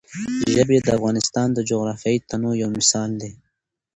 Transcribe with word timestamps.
ژبې 0.53 0.77
د 0.83 0.87
افغانستان 0.97 1.47
د 1.53 1.59
جغرافیوي 1.69 2.19
تنوع 2.29 2.53
یو 2.63 2.69
مثال 2.77 3.09
دی. 3.21 3.31